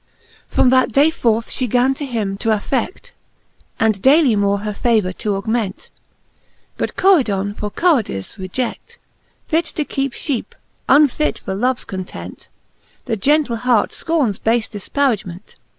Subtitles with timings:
[0.49, 0.55] XXXVII.
[0.55, 3.11] From that day forth fhe gan him to affed:.
[3.79, 5.91] And daily more her favour to augment;
[6.75, 8.97] But Coridon for cowherdize reje<3:,
[9.45, 10.53] Fit to keepe fhcepe,
[10.89, 12.47] unfit for loves content:
[13.05, 15.53] The gentle heart fcornes bafe difparagement.